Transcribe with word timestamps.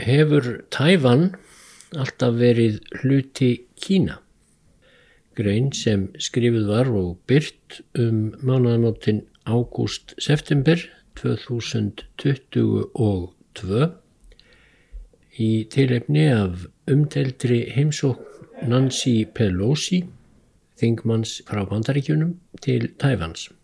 Hefur 0.00 0.64
Tævan 0.72 1.34
alltaf 1.92 2.32
verið 2.40 2.80
hluti 3.02 3.68
Kína? 3.76 4.16
Grein 5.36 5.76
sem 5.76 6.08
skrifið 6.16 6.64
var 6.70 6.88
og 6.88 7.18
byrt 7.28 7.82
um 8.00 8.32
mánaðamáttin 8.40 9.28
ágúst-september 9.44 10.80
2022 11.20 13.92
í 15.40 15.64
tilefni 15.76 16.32
af 16.32 16.64
umdeldri 16.88 17.68
heimsókn 17.76 18.24
Nancy 18.72 19.28
Pelosi, 19.36 20.00
þingmanns 20.80 21.44
frá 21.48 21.64
bandaríkjunum, 21.68 22.32
til 22.60 22.92
Tævans. 23.00 23.59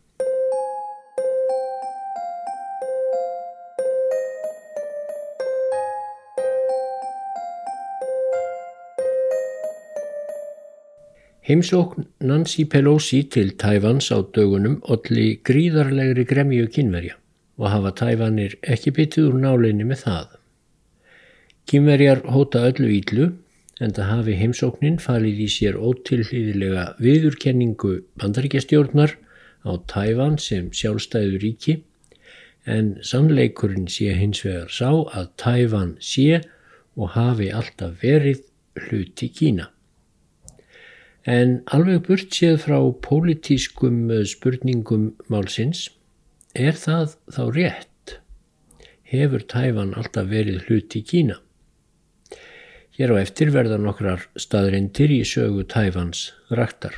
Heimsókn 11.46 12.08
Nancy 12.18 12.64
Pelosi 12.64 13.20
til 13.30 13.52
Tævans 13.54 14.08
á 14.10 14.18
dögunum 14.34 14.80
olli 14.90 15.38
gríðarlegri 15.46 16.24
gremju 16.26 16.64
kynverja 16.74 17.14
og 17.62 17.68
hafa 17.70 17.92
Tævanir 18.00 18.56
ekki 18.74 18.90
byttið 18.96 19.28
úr 19.28 19.36
náleginni 19.44 19.86
með 19.86 20.00
það. 20.00 20.32
Kynverjar 21.70 22.24
hóta 22.34 22.64
öllu 22.66 22.88
íllu 22.96 23.28
en 23.78 23.94
það 23.94 24.10
hafi 24.10 24.34
heimsóknin 24.40 24.98
falið 25.04 25.44
í 25.44 25.46
sér 25.54 25.78
ótilhlýðilega 25.78 26.88
viðurkenningu 27.06 27.92
bandaríkjastjórnar 28.18 29.14
á 29.14 29.72
Tævan 29.94 30.40
sem 30.42 30.74
sjálfstæðu 30.74 31.38
ríki 31.46 31.76
en 32.66 32.96
sannleikurinn 33.06 33.86
sé 33.86 34.10
hins 34.18 34.42
vegar 34.42 34.74
sá 34.80 34.90
að 34.90 35.30
Tævan 35.44 35.94
sé 36.02 36.42
og 36.98 37.14
hafi 37.14 37.52
alltaf 37.54 38.02
verið 38.02 38.42
hluti 38.88 39.30
Kína. 39.30 39.70
En 41.26 41.56
alveg 41.74 42.04
burt 42.06 42.30
séð 42.30 42.60
frá 42.62 42.76
pólitískum 43.02 44.12
eh, 44.14 44.22
spurningum 44.30 45.08
málsins, 45.26 45.88
er 46.54 46.78
það 46.78 47.16
þá 47.34 47.42
rétt? 47.56 48.12
Hefur 49.10 49.42
Tæfan 49.50 49.90
alltaf 49.98 50.30
verið 50.30 50.68
hlut 50.68 50.94
í 50.94 51.02
Kína? 51.02 51.40
Hér 52.94 53.12
á 53.12 53.16
eftir 53.18 53.50
verða 53.50 53.80
nokkrar 53.82 54.28
staðrindir 54.38 55.10
í 55.10 55.20
sögu 55.26 55.66
Tæfans 55.66 56.30
raktar. 56.54 56.94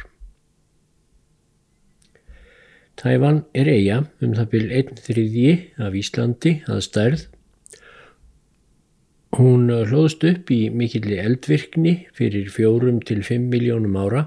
Tæfan 3.00 3.46
er 3.56 3.72
eiga 3.72 4.02
um 4.20 4.36
það 4.36 4.52
byrj 4.52 4.76
einn 4.76 5.02
þriðji 5.08 5.56
af 5.88 5.96
Íslandi 5.96 6.54
að 6.68 6.84
stærð 6.84 7.26
Hún 9.36 9.68
hlóðst 9.68 10.24
upp 10.24 10.50
í 10.50 10.70
mikilli 10.72 11.18
eldvirkni 11.20 11.94
fyrir 12.16 12.48
fjórum 12.48 13.02
til 13.04 13.20
fimm 13.26 13.50
miljónum 13.52 13.98
ára 14.00 14.22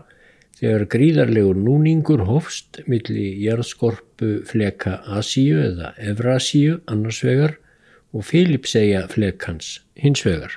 þegar 0.59 0.85
gríðarlegur 0.93 1.58
núningur 1.58 2.21
hofst 2.27 2.83
milli 2.85 3.31
jarðskorpu 3.41 4.43
fleka 4.45 4.99
Asíu 5.17 5.58
eða 5.63 5.95
Evrasíu 5.97 6.77
annars 6.85 7.23
vegar 7.25 7.55
og 8.13 8.27
Filipsæja 8.27 9.08
flekans 9.09 9.80
hins 9.97 10.21
vegar. 10.27 10.53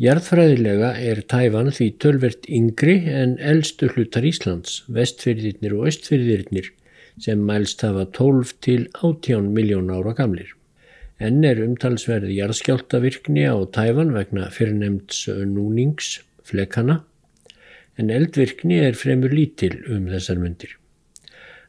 Jarðfræðilega 0.00 0.94
er 0.96 1.20
Tæfan 1.28 1.68
því 1.76 1.90
tölvert 2.00 2.48
yngri 2.48 2.96
en 3.12 3.36
eldstu 3.36 3.90
hlutar 3.92 4.24
Íslands, 4.24 4.86
vestfyrðirnir 4.88 5.76
og 5.76 5.90
östfyrðirnir 5.92 6.72
sem 7.20 7.44
mælst 7.44 7.84
hafa 7.84 8.06
12 8.08 8.56
til 8.64 8.88
18 9.02 9.52
miljón 9.52 9.92
ára 9.92 10.16
gamlir. 10.16 10.56
Enn 11.20 11.44
er 11.44 11.60
umtalsverði 11.62 12.38
jarðskjáltavirkni 12.38 13.44
á 13.46 13.56
tæfan 13.74 14.14
vegna 14.14 14.48
fyrirnemts 14.54 15.26
núnings 15.28 16.20
flekana 16.46 17.02
en 18.00 18.10
eldvirkni 18.10 18.78
er 18.82 18.96
fremur 18.98 19.34
lítil 19.34 19.74
um 19.92 20.08
þessar 20.10 20.40
myndir. 20.40 20.78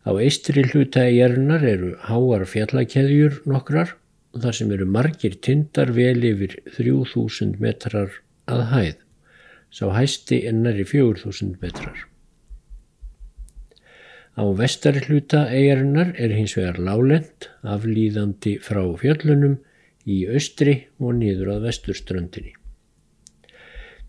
Á 0.08 0.12
eistri 0.20 0.64
hluta 0.68 1.06
í 1.08 1.20
jærunar 1.20 1.64
eru 1.68 1.94
háar 2.08 2.46
fjallakeðjur 2.50 3.42
nokkrar 3.48 3.96
þar 4.34 4.58
sem 4.58 4.72
eru 4.76 4.88
margir 4.90 5.38
tindar 5.46 5.94
vel 5.96 6.24
yfir 6.28 6.58
3000 6.78 7.60
metrar 7.64 8.18
að 8.50 8.66
hæð. 8.72 8.98
Sá 9.74 9.86
hæsti 9.94 10.44
ennari 10.50 10.86
4000 10.88 11.56
metrar. 11.62 12.13
Á 14.34 14.44
vestari 14.58 15.04
hluta 15.06 15.44
eigarinnar 15.54 16.16
er 16.18 16.32
hins 16.34 16.56
vegar 16.58 16.80
lálend 16.82 17.48
aflýðandi 17.76 18.56
frá 18.66 18.82
fjöllunum 18.98 19.60
í 20.10 20.24
austri 20.26 20.74
og 20.98 21.20
niður 21.20 21.52
að 21.56 21.68
vesturströndinni. 21.68 22.56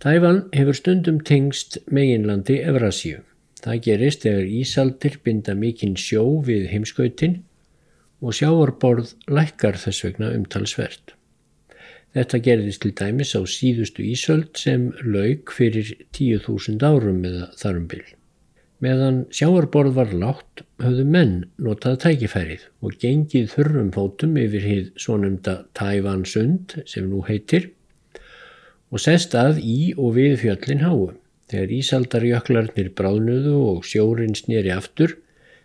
Tæfan 0.01 0.41
hefur 0.57 0.77
stundum 0.81 1.21
tengst 1.21 1.79
meginlandi 1.93 2.59
Evrasíu. 2.65 3.21
Það 3.65 3.83
gerist 3.85 4.25
þegar 4.25 4.49
Ísaldir 4.61 5.21
binda 5.25 5.55
mikinn 5.57 5.95
sjó 5.97 6.25
við 6.45 6.67
heimskautin 6.73 7.39
og 8.25 8.37
sjáarborð 8.37 9.15
lækkar 9.29 9.77
þess 9.81 10.05
vegna 10.05 10.33
umtalsvert. 10.37 11.15
Þetta 12.15 12.45
gerðist 12.47 12.85
til 12.85 12.93
dæmis 12.97 13.37
á 13.37 13.45
síðustu 13.45 14.05
Ísöld 14.07 14.57
sem 14.61 14.93
laug 15.05 15.51
fyrir 15.53 15.97
10.000 16.17 16.85
árum 16.85 17.25
eða 17.29 17.49
þarumbil. 17.61 18.05
Meðan 18.85 19.23
sjáarborð 19.33 19.95
var 19.97 20.11
látt 20.13 20.61
höfðu 20.83 21.05
menn 21.09 21.35
notað 21.65 21.95
tækifærið 22.03 22.65
og 22.85 22.97
gengið 23.01 23.47
þurrum 23.55 23.91
fótum 23.95 24.35
yfir 24.37 24.67
hið 24.69 24.91
svonumda 25.01 25.55
Tævansund 25.79 26.75
sem 26.91 27.07
nú 27.09 27.23
heitir 27.25 27.71
og 28.93 29.01
sest 29.01 29.33
að 29.41 29.63
í 29.65 29.95
og 29.97 30.19
við 30.19 30.37
fjöllin 30.43 30.85
háu. 30.85 31.15
Þegar 31.49 31.73
Ísaldarjöklarnir 31.79 32.91
bráðnuðu 32.99 33.55
og 33.71 33.89
sjórin 33.89 34.37
snýri 34.37 34.75
aftur 34.75 35.17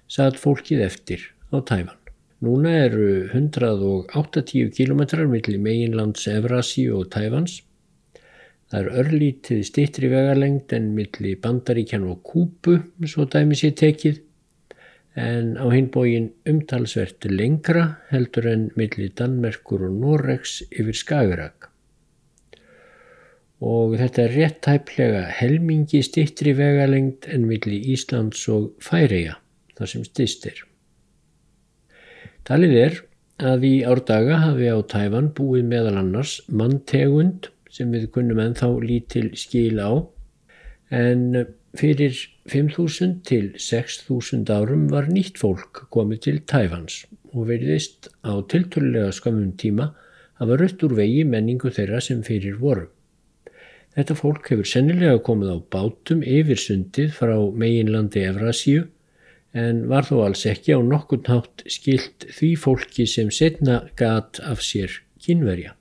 satt 0.07 0.39
fólkið 0.39 0.85
eftir 0.87 1.25
á 1.51 1.59
Tævan. 1.59 1.97
Núna 2.39 2.71
eru 2.85 3.27
180 3.33 4.71
km 4.77 5.01
millir 5.27 5.59
meginlands 5.59 6.23
Evrasi 6.31 6.87
og 6.87 7.09
Tævans 7.11 7.59
Það 8.69 8.79
er 8.79 8.97
örlítið 9.01 9.61
stittri 9.65 10.09
vegarlengd 10.11 10.73
en 10.77 10.91
milli 10.93 11.33
bandaríkjan 11.41 12.05
og 12.05 12.19
kúpu, 12.21 12.75
svo 13.09 13.25
dæmi 13.25 13.57
sér 13.57 13.73
tekið, 13.79 14.19
en 15.17 15.55
á 15.57 15.65
hinbógin 15.73 16.29
umtalsvert 16.47 17.25
lengra 17.31 17.87
heldur 18.11 18.45
en 18.51 18.67
milli 18.77 19.09
Danmerkur 19.09 19.87
og 19.89 19.97
Noregs 20.03 20.59
yfir 20.69 20.95
Skagerrak. 21.01 21.71
Og 23.59 23.97
þetta 23.99 24.23
er 24.23 24.35
rétt 24.37 24.61
tæplega 24.63 25.25
helmingi 25.41 26.03
stittri 26.05 26.53
vegarlengd 26.55 27.25
en 27.33 27.49
milli 27.49 27.81
Íslands 27.95 28.45
og 28.53 28.71
Færeja, 28.85 29.39
þar 29.75 29.95
sem 29.97 30.05
stist 30.07 30.45
er. 30.47 30.61
Talið 32.47 32.77
er 32.85 33.01
að 33.49 33.65
í 33.65 33.75
árdaga 33.87 34.43
hafi 34.45 34.69
á 34.69 34.77
Tæfan 34.93 35.33
búið 35.35 35.67
meðal 35.73 35.97
annars 35.99 36.37
manntegund 36.47 37.49
sem 37.73 37.91
við 37.93 38.09
kunnum 38.15 38.41
ennþá 38.43 38.69
lítil 38.83 39.29
skil 39.37 39.79
á 39.81 39.91
en 40.89 41.45
fyrir 41.77 42.17
5.000 42.49 43.21
til 43.29 43.51
6.000 43.61 44.49
árum 44.49 44.87
var 44.89 45.09
nýtt 45.11 45.37
fólk 45.37 45.85
komið 45.93 46.21
til 46.25 46.39
Tæfans 46.49 47.03
og 47.33 47.49
veriðist 47.51 48.09
á 48.25 48.41
tilturlega 48.49 49.11
skamum 49.13 49.51
tíma 49.53 49.91
að 50.39 50.53
var 50.53 50.63
rutt 50.63 50.85
úr 50.87 50.95
vegi 50.97 51.25
menningu 51.27 51.69
þeirra 51.75 51.99
sem 52.01 52.23
fyrir 52.25 52.57
voru. 52.61 52.87
Þetta 53.93 54.15
fólk 54.15 54.47
hefur 54.51 54.69
sennilega 54.69 55.19
komið 55.25 55.53
á 55.53 55.57
bátum 55.75 56.21
yfir 56.23 56.61
sundið 56.61 57.11
frá 57.17 57.35
meginlandi 57.37 58.23
Evrasíu 58.25 58.85
en 59.57 59.83
var 59.89 60.05
þó 60.07 60.23
alls 60.27 60.45
ekki 60.49 60.77
á 60.77 60.79
nokkun 60.85 61.25
hátt 61.27 61.65
skilt 61.69 62.27
því 62.37 62.53
fólki 62.63 63.05
sem 63.09 63.33
setna 63.33 63.81
gat 63.97 64.41
af 64.45 64.61
sér 64.65 65.01
kynverja. 65.21 65.78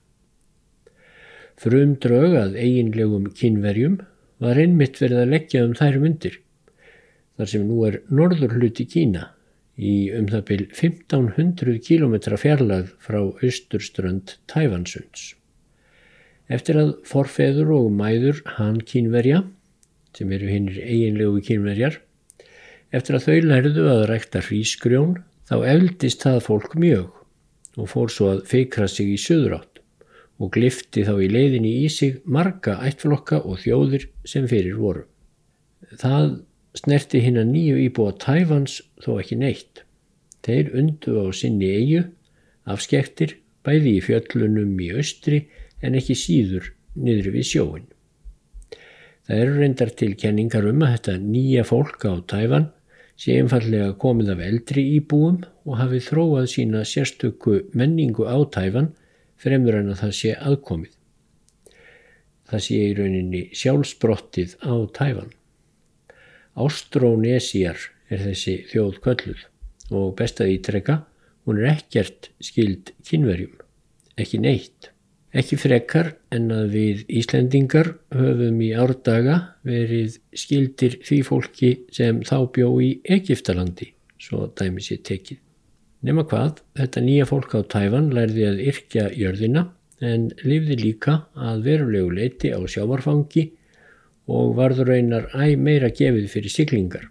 Frum 1.59 1.97
drög 1.99 2.37
að 2.39 2.53
eiginlegum 2.55 3.25
kynverjum 3.35 3.97
var 4.39 4.59
einmitt 4.61 5.01
verið 5.01 5.25
að 5.25 5.33
leggja 5.33 5.63
um 5.67 5.73
þær 5.75 5.97
myndir, 5.99 6.37
þar 7.35 7.49
sem 7.51 7.65
nú 7.67 7.81
er 7.83 7.97
norður 8.07 8.55
hluti 8.55 8.85
Kína 8.87 9.25
í 9.75 9.95
um 10.15 10.29
það 10.31 10.45
byl 10.47 10.61
1500 10.69 11.81
km 11.83 12.15
fjarlag 12.39 12.93
frá 13.03 13.19
austurströnd 13.19 14.37
Tæfansunds. 14.47 15.33
Eftir 16.47 16.79
að 16.79 16.93
forfeður 17.07 17.73
og 17.75 17.91
mæður 17.91 18.39
hann 18.55 18.79
kynverja, 18.79 19.43
sem 20.15 20.31
eru 20.31 20.47
hinnir 20.47 20.79
eiginlegu 20.79 21.43
kynverjar, 21.43 21.99
eftir 22.95 23.19
að 23.19 23.27
þau 23.27 23.49
lærðu 23.51 23.89
að 23.91 24.05
rækta 24.13 24.45
hrísgrjón 24.47 25.19
þá 25.51 25.57
eldist 25.75 26.23
það 26.23 26.39
fólk 26.47 26.79
mjög 26.79 27.11
og 27.79 27.91
fór 27.91 28.15
svo 28.15 28.31
að 28.31 28.45
feikra 28.49 28.87
sig 28.87 29.11
í 29.11 29.19
söðurátt 29.19 29.68
og 30.39 30.53
glifti 30.55 31.03
þá 31.07 31.15
í 31.19 31.27
leiðinni 31.31 31.71
í 31.83 31.89
sig 31.91 32.21
marga 32.23 32.77
ættflokka 32.87 33.41
og 33.43 33.59
þjóðir 33.65 34.07
sem 34.27 34.47
fyrir 34.47 34.79
voru. 34.79 35.03
Það 35.99 36.39
snerti 36.79 37.21
hinn 37.23 37.39
að 37.41 37.51
nýju 37.51 37.77
íbúa 37.87 38.15
Tæfans 38.21 38.79
þó 39.03 39.19
ekki 39.19 39.39
neitt. 39.41 39.83
Þeir 40.45 40.71
undu 40.79 41.19
á 41.19 41.25
sinni 41.35 41.69
eigu, 41.75 42.03
afskektir, 42.69 43.35
bæði 43.65 43.97
í 43.97 44.03
fjöllunum 44.05 44.75
í 44.79 44.91
austri 44.95 45.43
en 45.83 45.97
ekki 45.99 46.15
síður 46.15 46.71
niður 46.95 47.33
við 47.35 47.47
sjóin. 47.51 47.87
Það 49.27 49.41
eru 49.43 49.57
reyndar 49.59 49.91
til 49.93 50.13
kenningar 50.17 50.65
um 50.65 50.83
að 50.85 50.93
þetta 50.95 51.17
nýja 51.21 51.65
fólk 51.67 52.05
á 52.07 52.13
Tæfan 52.31 52.69
sé 53.19 53.35
einfallega 53.37 53.91
komið 53.99 54.31
af 54.33 54.41
eldri 54.45 54.85
íbúum 54.95 55.41
og 55.67 55.75
hafi 55.81 55.99
þróað 56.01 56.47
sína 56.53 56.85
sérstöku 56.87 57.59
menningu 57.77 58.25
á 58.25 58.39
Tæfan 58.49 58.93
fremur 59.39 59.77
en 59.79 59.93
að 59.93 60.01
það 60.03 60.15
sé 60.19 60.33
aðkomið. 60.37 60.95
Það 62.49 62.63
sé 62.65 62.79
í 62.81 62.93
rauninni 62.97 63.43
sjálfsbrottið 63.55 64.55
á 64.65 64.73
Tæfan. 64.97 65.33
Ástrónesíar 66.59 67.79
er 68.09 68.23
þessi 68.25 68.55
þjóð 68.71 69.01
kölluð 69.05 69.43
og 69.95 70.13
bestað 70.17 70.53
ítrekka, 70.55 70.95
hún 71.45 71.61
er 71.61 71.75
ekkert 71.75 72.31
skild 72.43 72.91
kynverjum, 73.05 73.53
ekki 74.19 74.41
neitt. 74.41 74.89
Ekki 75.29 75.59
frekar 75.61 76.15
en 76.33 76.49
að 76.53 76.71
við 76.73 77.03
Íslendingar 77.19 77.91
höfum 78.17 78.57
í 78.65 78.71
árdaga 78.73 79.35
verið 79.67 80.17
skildir 80.33 80.97
því 81.05 81.19
fólki 81.27 81.69
sem 81.93 82.23
þá 82.25 82.37
bjó 82.55 82.71
í 82.81 82.95
Egiptalandi, 83.05 83.91
svo 84.17 84.47
dæmi 84.57 84.81
sér 84.81 85.03
tekið. 85.05 85.37
Nefna 85.99 86.23
hvað, 86.31 86.61
þetta 86.79 87.01
nýja 87.03 87.25
fólk 87.27 87.53
á 87.55 87.61
Tæfan 87.67 88.05
lærði 88.15 88.45
að 88.47 88.59
yrkja 88.71 89.09
jörðina 89.19 89.65
en 89.99 90.29
lifði 90.47 90.77
líka 90.79 91.15
að 91.35 91.65
verulegu 91.65 92.13
leiti 92.15 92.53
á 92.55 92.59
sjávarfangi 92.63 93.43
og 94.31 94.53
varður 94.55 94.93
reynar 94.93 95.27
æg 95.35 95.57
meira 95.59 95.89
gefið 95.91 96.29
fyrir 96.31 96.53
siglingar. 96.53 97.09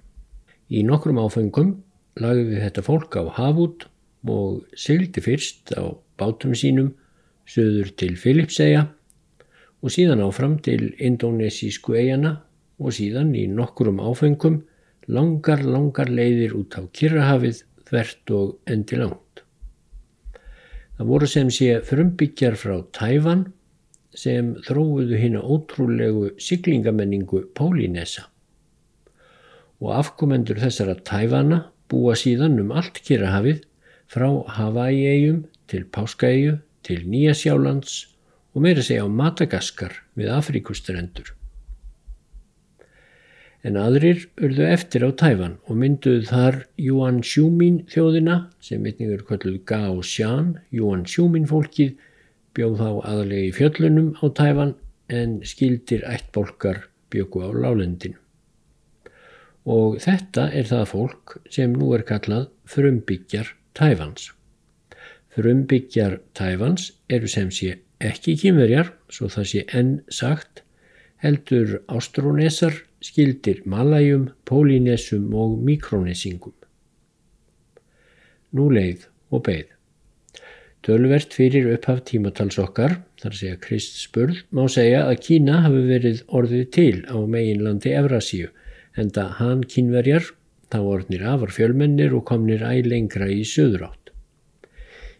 Í 0.73 0.81
nokkrum 0.89 1.21
áfengum 1.21 1.75
lagði 2.17 2.63
þetta 2.65 2.87
fólk 2.89 3.21
á 3.21 3.29
hafút 3.37 3.85
og 4.25 4.65
sigildi 4.73 5.21
fyrst 5.21 5.77
á 5.77 5.93
bátum 6.17 6.57
sínum 6.57 6.95
söður 7.45 7.93
til 7.93 8.17
Filipsæja 8.17 8.87
og 9.85 9.93
síðan 9.93 10.25
áfram 10.25 10.57
til 10.65 10.95
indonesísku 10.97 11.93
eigana 11.93 12.39
og 12.81 12.97
síðan 12.97 13.37
í 13.37 13.45
nokkrum 13.53 14.01
áfengum 14.01 14.63
langar, 15.13 15.61
langar 15.61 16.09
leiðir 16.09 16.57
út 16.57 16.81
á 16.81 16.89
Kirrahafið 16.89 17.67
þvert 17.89 18.33
og 18.37 18.73
endi 18.73 18.99
langt. 19.01 19.43
Það 20.99 21.11
voru 21.13 21.29
sem 21.31 21.51
sé 21.55 21.79
frumbyggjar 21.87 22.57
frá 22.59 22.81
Tæfan 22.97 23.47
sem 24.19 24.55
þróuðu 24.67 25.21
hinn 25.21 25.39
ótrúlegu 25.39 26.33
siglingamenningu 26.43 27.45
Pólinesa 27.55 28.27
og 29.79 29.93
afkomendur 29.95 30.59
þessara 30.59 30.97
Tæfana 31.07 31.61
búa 31.89 32.17
síðan 32.19 32.59
um 32.65 32.73
allt 32.75 32.99
Kirrahafið 33.07 33.63
frá 34.11 34.27
Hawaii-eigum 34.59 35.45
til 35.71 35.87
Páskaegu 35.95 36.59
til 36.83 37.05
Nýjasjálands 37.07 37.99
og 38.57 38.65
meira 38.65 38.83
segja 38.83 39.07
á 39.07 39.09
Madagaskar 39.09 40.01
við 40.19 40.33
Afríkustrendur 40.35 41.38
en 43.69 43.77
aðrir 43.77 44.23
urðu 44.41 44.65
eftir 44.65 45.05
á 45.05 45.11
Tæfan 45.13 45.59
og 45.69 45.77
mynduðu 45.81 46.25
þar 46.31 46.57
Yuan 46.81 47.21
Xiumin 47.27 47.83
þjóðina 47.93 48.39
sem 48.65 48.85
vitningur 48.87 49.25
kvölduð 49.29 49.59
Gao 49.69 49.99
Xian, 50.01 50.55
Yuan 50.73 51.05
Xiumin 51.09 51.49
fólkið 51.51 51.99
bjóð 52.57 52.79
þá 52.81 52.89
aðalegi 53.11 53.51
í 53.51 53.57
fjöllunum 53.59 54.15
á 54.17 54.25
Tæfan 54.41 54.73
en 55.13 55.37
skildir 55.45 56.07
ættbólkar 56.09 56.87
bjöku 57.13 57.45
á 57.45 57.49
lálendin. 57.53 58.17
Og 59.69 59.99
þetta 60.01 60.49
er 60.57 60.69
það 60.69 60.89
fólk 60.95 61.37
sem 61.53 61.77
nú 61.77 61.93
er 61.97 62.07
kallað 62.09 62.49
frumbyggjar 62.73 63.53
Tæfans. 63.77 64.31
Frumbyggjar 65.37 66.21
Tæfans 66.37 66.93
eru 67.13 67.29
sem 67.29 67.53
sé 67.53 67.77
ekki 68.01 68.39
kynverjar, 68.41 68.95
svo 69.13 69.29
það 69.29 69.49
sé 69.53 69.65
enn 69.77 69.97
sagt, 70.09 70.63
heldur 71.21 71.81
ástrónesar 71.91 72.88
skildir 73.05 73.63
Malæjum, 73.65 74.29
Pólinesum 74.47 75.35
og 75.35 75.59
Mikronesingum. 75.65 76.55
Nú 78.53 78.71
leið 78.73 79.07
og 79.31 79.45
beigð. 79.47 79.75
Tölvert 80.87 81.35
fyrir 81.35 81.67
upphaf 81.75 82.05
tímatals 82.07 82.57
okkar, 82.63 83.01
þar 83.21 83.35
segja 83.37 83.59
Krist 83.61 83.99
spurð, 84.01 84.45
má 84.55 84.65
segja 84.71 85.05
að 85.11 85.21
Kína 85.27 85.61
hafi 85.67 85.83
verið 85.91 86.23
orðið 86.31 86.65
til 86.75 86.97
á 87.11 87.19
meginlandi 87.19 87.93
Evrasíu, 87.99 88.51
en 88.97 89.11
það 89.13 89.33
hann 89.41 89.65
kínverjar, 89.69 90.31
þá 90.73 90.79
orðnir 90.81 91.27
afar 91.29 91.53
fjölmennir 91.53 92.15
og 92.17 92.25
komnir 92.31 92.65
æg 92.65 92.87
lengra 92.89 93.29
í 93.29 93.43
söður 93.45 93.89
átt. 93.91 94.13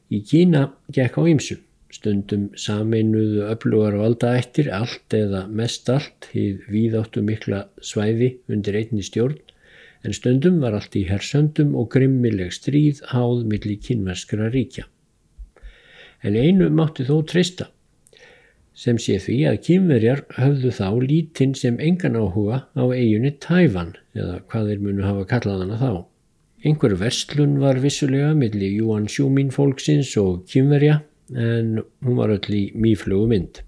Í 0.09 0.23
Kína 0.25 0.71
gekk 0.95 1.19
á 1.21 1.23
ymsum 1.29 1.61
stundum 1.95 2.49
sameinuðu 2.61 3.47
öflugar 3.49 3.97
valdaættir 4.01 4.69
allt 4.75 5.15
eða 5.17 5.47
mest 5.61 5.89
allt 5.93 6.29
hýð 6.35 6.67
víðáttu 6.73 7.23
mikla 7.25 7.63
svæði 7.81 8.35
undir 8.53 8.77
einni 8.83 9.05
stjórn 9.07 9.39
en 10.05 10.15
stundum 10.15 10.61
var 10.63 10.77
allt 10.79 10.95
í 10.99 11.07
hersöndum 11.09 11.75
og 11.79 11.89
grimmileg 11.95 12.53
stríð 12.55 13.01
háð 13.13 13.47
millir 13.51 13.81
kynverskra 13.83 14.51
ríkja. 14.53 14.85
En 16.23 16.37
einu 16.37 16.69
mátti 16.75 17.07
þó 17.09 17.19
trista 17.27 17.71
sem 18.79 18.99
sé 19.03 19.17
því 19.23 19.39
að 19.51 19.61
kynverjar 19.67 20.21
höfðu 20.37 20.71
þá 20.77 20.89
lítinn 21.03 21.55
sem 21.59 21.81
engan 21.83 22.19
áhuga 22.21 22.61
á 22.79 22.85
eiginni 22.95 23.33
Tæfan 23.43 23.97
eða 24.15 24.39
hvað 24.51 24.71
þeir 24.71 24.85
munu 24.85 25.07
hafa 25.07 25.25
kallað 25.33 25.65
hana 25.65 25.81
þá. 25.81 25.93
Einhver 26.67 26.95
verslun 26.99 27.59
var 27.63 27.81
vissulega 27.83 28.35
millir 28.39 28.77
Júan 28.77 29.09
Sjúmin 29.11 29.51
fólksins 29.55 30.13
og 30.21 30.45
kynverja 30.51 31.01
en 31.35 31.83
hún 32.05 32.19
var 32.19 32.33
öll 32.35 32.55
í 32.55 32.63
mýflugu 32.75 33.29
mynd. 33.31 33.61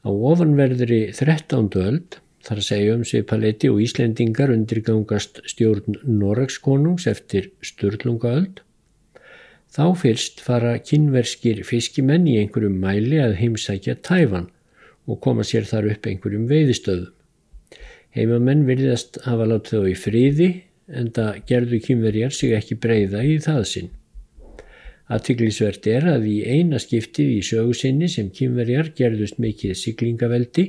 Á 0.00 0.08
ofanverðri 0.08 1.10
13. 1.12 1.68
öld, 1.76 2.16
þar 2.40 2.62
segjum 2.64 3.04
Sipaleiti 3.04 3.68
og 3.68 3.82
Íslendingar 3.84 4.52
undirgangast 4.54 5.42
stjórn 5.50 5.98
Noregskonungs 6.08 7.04
eftir 7.10 7.50
Sturlungaöld, 7.60 8.62
þá 9.70 9.84
fyrst 10.00 10.40
fara 10.42 10.78
kynverskir 10.80 11.60
fiskimenn 11.68 12.26
í 12.30 12.38
einhverjum 12.40 12.80
mæli 12.80 13.20
að 13.20 13.36
heimsækja 13.42 13.98
tæfan 14.00 14.48
og 15.06 15.20
koma 15.20 15.44
sér 15.46 15.68
þar 15.68 15.92
upp 15.92 16.08
einhverjum 16.08 16.48
veiðistöðum. 16.50 17.12
Heimamenn 18.16 18.64
virðast 18.66 19.20
hafa 19.22 19.46
látið 19.46 19.76
þá 19.76 19.90
í 19.92 19.96
fríði 19.98 20.50
en 20.90 21.12
það 21.14 21.42
gerðu 21.46 21.78
kynverjar 21.84 22.34
sig 22.34 22.56
ekki 22.56 22.80
breyða 22.82 23.22
í 23.22 23.36
það 23.42 23.62
sinn. 23.70 23.90
Aðtiklisvert 25.10 25.86
er 25.90 26.06
að 26.06 26.26
í 26.30 26.36
eina 26.46 26.78
skiptið 26.78 27.30
í 27.34 27.40
sögusinni 27.42 28.06
sem 28.10 28.28
kynverjar 28.30 28.92
gerðust 28.94 29.40
mikið 29.42 29.74
siglingaveldi 29.80 30.66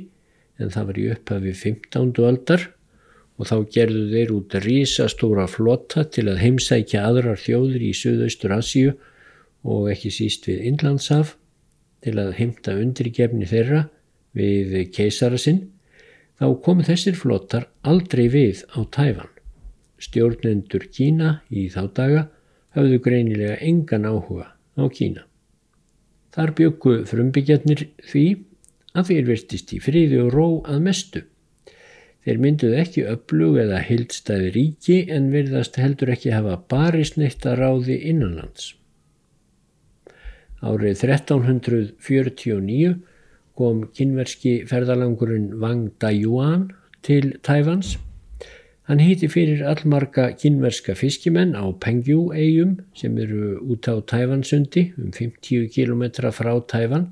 en 0.61 0.71
það 0.73 0.87
var 0.87 0.99
í 0.99 1.09
upphafi 1.13 1.53
15. 1.59 2.13
aldar 2.25 2.63
og 3.37 3.49
þá 3.49 3.55
gerðu 3.75 4.07
þeir 4.09 4.33
út 4.33 4.55
rísastóra 4.65 5.45
flotta 5.49 6.07
til 6.09 6.27
að 6.31 6.41
heimsækja 6.41 7.05
aðrar 7.05 7.39
þjóður 7.41 7.85
í 7.85 7.91
Suðaustur 7.97 8.55
Asíu 8.57 8.95
og 9.61 9.91
ekki 9.93 10.11
síst 10.13 10.49
við 10.49 10.65
Inlandshaf 10.71 11.35
til 12.01 12.17
að 12.17 12.33
heimta 12.39 12.73
undirgefni 12.81 13.45
þeirra 13.49 13.85
við 14.37 14.73
keisara 14.95 15.37
sinn, 15.41 15.67
þá 16.41 16.47
komu 16.65 16.85
þessir 16.87 17.17
flottar 17.17 17.67
aldrei 17.85 18.25
við 18.31 18.63
á 18.73 18.81
tæfan. 18.89 19.29
Stjórnendur 20.01 20.87
Kína 20.89 21.41
í 21.53 21.67
þá 21.69 21.83
daga 21.93 22.21
hafðu 22.75 23.01
greinilega 23.03 23.57
engan 23.65 24.07
áhuga 24.07 24.47
á 24.79 24.83
Kína. 24.91 25.25
Þar 26.31 26.53
byggu 26.57 26.93
frumbyggjarnir 27.09 27.85
því 28.07 28.25
að 28.95 29.11
þeir 29.11 29.27
verstist 29.27 29.73
í 29.75 29.79
fríði 29.83 30.21
og 30.23 30.33
ró 30.35 30.47
að 30.63 30.83
mestu. 30.87 31.23
Þeir 32.21 32.41
mynduð 32.43 32.75
ekki 32.77 33.05
öflug 33.09 33.57
eða 33.63 33.79
hildstæði 33.87 34.51
ríki 34.55 34.97
en 35.11 35.31
verðast 35.33 35.79
heldur 35.81 36.11
ekki 36.13 36.33
hafa 36.35 36.59
barist 36.71 37.17
neitt 37.17 37.47
að 37.49 37.63
ráði 37.63 37.97
innanlands. 38.11 38.75
Árið 40.61 41.01
1349 41.07 42.93
kom 43.57 43.81
kynverski 43.97 44.61
ferðalangurinn 44.69 45.55
Wang 45.59 45.89
Dayuan 45.99 46.69
til 47.01 47.33
Tæfans 47.41 47.97
Hann 48.91 48.99
hýtti 48.99 49.29
fyrir 49.31 49.61
allmarga 49.63 50.25
kynverska 50.35 50.97
fiskimenn 50.99 51.53
á 51.55 51.63
Pengjú-eigum 51.79 52.73
sem 52.91 53.13
eru 53.23 53.53
út 53.71 53.87
á 53.87 53.95
Tæfansundi 54.03 54.81
um 54.99 55.13
50 55.15 55.69
km 55.71 56.03
frá 56.35 56.51
Tæfan 56.59 57.05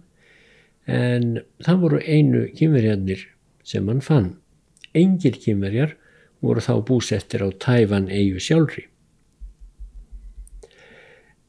en 0.91 1.39
það 1.63 1.79
voru 1.85 2.01
einu 2.03 2.41
kynverjarnir 2.57 3.23
sem 3.63 3.87
hann 3.87 4.03
fann. 4.03 4.27
Engir 4.91 5.39
kynverjar 5.39 5.95
voru 6.43 6.59
þá 6.59 6.83
búsettir 6.83 7.47
á 7.47 7.49
Tæfan-eigu 7.55 8.43
sjálfri. 8.43 8.83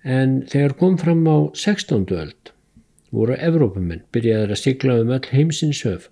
En 0.07 0.45
þegar 0.47 0.77
kom 0.79 0.95
fram 1.03 1.27
á 1.27 1.51
16. 1.59 2.07
öld 2.07 2.55
voru 3.11 3.35
Evrópumenn 3.35 4.07
byrjaðið 4.15 4.55
að 4.55 4.63
sigla 4.63 5.01
um 5.03 5.11
öll 5.11 5.27
heimsins 5.35 5.83
höf 5.83 6.07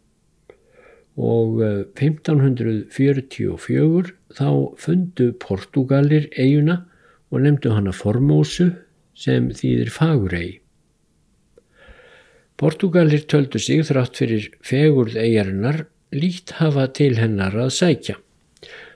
og 1.19 1.59
1544 1.99 3.43
eh, 3.43 4.13
þá 4.39 4.51
fundu 4.79 5.33
Portugalir 5.43 6.29
eiguna 6.39 6.85
og 7.35 7.43
nefndu 7.43 7.75
hana 7.75 7.93
Formósu 7.93 8.71
sem 9.19 9.51
þýðir 9.51 9.91
fagurei. 9.91 10.61
Portugalir 12.59 13.27
töldu 13.31 13.59
sig 13.63 13.83
þrátt 13.87 14.19
fyrir 14.19 14.49
fegurð 14.67 15.19
eigarinnar 15.19 15.85
líkt 16.15 16.57
hafa 16.59 16.89
til 16.95 17.19
hennar 17.19 17.55
að 17.55 17.75
sækja. 17.75 18.17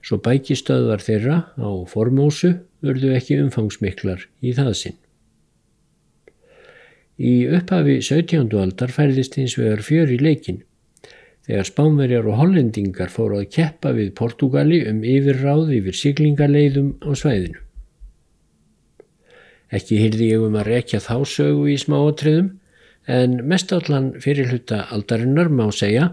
Svo 0.03 0.19
bækistöðvar 0.23 1.03
þeirra 1.03 1.37
á 1.55 1.71
formósu 1.87 2.57
urðu 2.83 3.13
ekki 3.15 3.39
umfangsmiklar 3.43 4.27
í 4.43 4.55
það 4.57 4.73
sinn. 4.79 4.99
Í 7.23 7.47
upphafi 7.55 8.01
17. 8.03 8.51
aldar 8.59 8.91
færðist 8.91 9.39
hins 9.39 9.55
vegar 9.59 9.83
fjör 9.87 10.11
í 10.11 10.19
leikin 10.19 10.63
þegar 11.47 11.69
spánverjar 11.69 12.29
og 12.31 12.39
hollendingar 12.39 13.11
fóru 13.11 13.41
að 13.41 13.51
keppa 13.57 13.93
við 13.97 14.15
Portugali 14.19 14.83
um 14.89 15.03
yfirráð 15.03 15.73
yfir 15.79 15.99
siglingarleiðum 15.99 16.95
á 17.03 17.11
svæðinu. 17.19 17.61
Ekki 19.73 20.03
hyrði 20.03 20.29
ég 20.35 20.43
um 20.45 20.59
að 20.61 20.69
rekja 20.69 21.01
þá 21.01 21.17
sögu 21.27 21.69
í 21.73 21.79
smáatriðum 21.81 22.51
en 23.11 23.39
mestallan 23.49 24.13
fyrir 24.23 24.53
hluta 24.53 24.85
aldarinnar 24.95 25.49
má 25.51 25.65
segja 25.75 26.13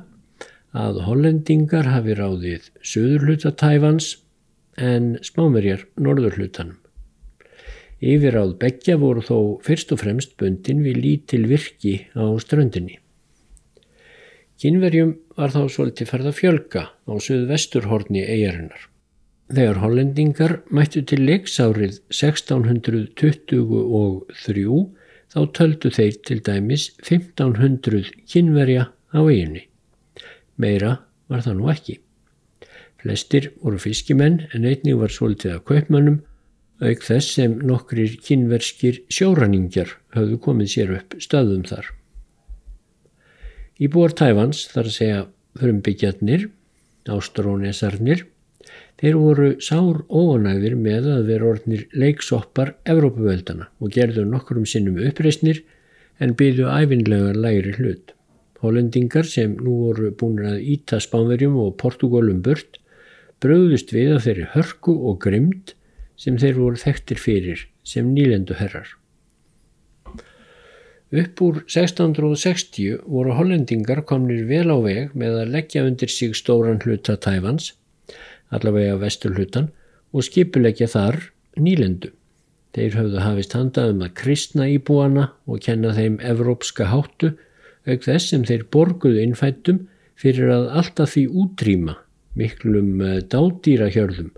að 0.73 1.01
hollendingar 1.05 1.89
hafi 1.91 2.15
ráðið 2.17 2.69
söður 2.85 3.27
hluta 3.27 3.51
Tæfans 3.51 4.13
en 4.77 5.17
spánverjar 5.25 5.85
norður 5.99 6.39
hlutanum. 6.39 6.77
Yfirráð 7.99 8.55
begja 8.61 8.95
voru 8.95 9.21
þó 9.25 9.37
fyrst 9.65 9.91
og 9.91 9.99
fremst 10.05 10.37
bundin 10.39 10.85
við 10.85 11.01
lítil 11.03 11.43
virki 11.51 11.95
á 12.15 12.31
ströndinni. 12.39 12.95
Kynverjum 14.59 15.13
var 15.39 15.53
þá 15.53 15.69
svolítið 15.71 16.09
ferð 16.09 16.25
að 16.33 16.35
fjölga 16.35 16.81
á 16.91 17.13
söðvesturhorni 17.23 18.25
eigarinnar. 18.27 18.89
Þegar 19.49 19.79
hollendingar 19.81 20.53
mættu 20.67 21.01
til 21.07 21.23
leiksárið 21.23 22.03
1623 22.11 24.83
þá 25.29 25.39
töldu 25.55 25.89
þeir 25.95 26.15
til 26.27 26.39
dæmis 26.43 26.91
1500 27.05 28.11
kynverja 28.27 28.91
á 29.15 29.19
eiginni. 29.23 29.63
Meira 30.59 31.07
var 31.31 31.39
það 31.45 31.55
nú 31.61 31.71
ekki. 31.71 31.95
Flestir 32.99 33.55
voru 33.63 33.79
fiskimenn 33.79 34.51
en 34.51 34.67
einnig 34.67 34.99
var 34.99 35.07
svolítið 35.15 35.55
að 35.55 35.63
kaupmannum 35.71 36.19
auk 36.83 36.99
þess 37.07 37.39
sem 37.39 37.55
nokkrir 37.63 38.19
kynverskir 38.27 39.07
sjóraningjar 39.07 39.95
hafðu 40.17 40.35
komið 40.43 40.67
sér 40.75 40.91
upp 40.99 41.15
stöðum 41.23 41.63
þar. 41.71 41.87
Íbúar 43.79 44.11
Tæfans, 44.11 44.65
þar 44.73 44.89
að 44.89 44.95
segja 44.95 45.19
frumbyggjarnir, 45.59 46.49
ástrónesarnir, 47.09 48.25
þeir 48.99 49.15
voru 49.15 49.49
sár 49.63 50.01
óanægðir 50.11 50.75
með 50.75 51.07
að 51.13 51.29
vera 51.31 51.47
orðnir 51.53 51.85
leiksoppar 51.95 52.73
Evrópavöldana 52.83 53.69
og 53.79 53.95
gerðu 53.95 54.25
nokkrum 54.27 54.67
sinnum 54.67 54.99
uppreysnir 55.07 55.63
en 56.19 56.35
byggðu 56.35 56.67
æfinlegar 56.67 57.39
læri 57.39 57.73
hlut. 57.79 58.13
Hollendingar 58.59 59.23
sem 59.23 59.55
nú 59.63 59.77
voru 59.85 60.11
búin 60.11 60.43
að 60.43 60.59
íta 60.75 60.99
Spánverjum 60.99 61.55
og 61.63 61.77
Portugalum 61.79 62.43
burt 62.43 62.81
bröðust 63.39 63.95
við 63.95 64.17
að 64.17 64.25
þeirri 64.27 64.47
hörku 64.57 64.95
og 65.07 65.21
grimd 65.23 65.75
sem 66.19 66.35
þeir 66.35 66.59
voru 66.59 66.83
þekktir 66.83 67.23
fyrir 67.23 67.67
sem 67.87 68.11
nýlendu 68.11 68.59
herrar. 68.59 68.98
Upp 71.09 71.41
úr 71.41 71.55
1660 71.65 72.99
voru 73.09 73.33
hollendingar 73.33 74.03
komnir 74.05 74.43
vel 74.45 74.69
á 74.69 74.77
veg 74.77 75.15
með 75.17 75.39
að 75.41 75.53
leggja 75.55 75.85
undir 75.87 76.11
sig 76.13 76.35
stóran 76.37 76.77
hluta 76.83 77.15
Tæfans, 77.17 77.71
allavega 78.53 78.99
vestur 79.01 79.33
hlutan, 79.33 79.71
og 80.13 80.27
skipuleggja 80.27 80.85
þar 80.93 81.17
nýlendu. 81.57 82.11
Þeir 82.77 82.99
höfðu 82.99 83.25
hafist 83.25 83.57
handað 83.57 83.95
um 83.95 84.05
að 84.05 84.13
kristna 84.21 84.69
íbúana 84.69 85.31
og 85.49 85.65
kenna 85.65 85.95
þeim 85.97 86.21
evrópska 86.21 86.91
háttu, 86.93 87.33
auk 87.89 88.05
þess 88.05 88.29
sem 88.29 88.45
þeir 88.45 88.69
borguðu 88.69 89.25
innfættum 89.25 89.87
fyrir 90.13 90.53
að 90.53 90.69
alltaf 90.77 91.15
því 91.15 91.25
útrýma 91.41 91.97
miklum 92.37 93.01
eh, 93.01 93.21
dádýrahjörðum 93.25 94.29